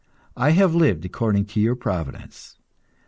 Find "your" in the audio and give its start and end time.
1.59-1.75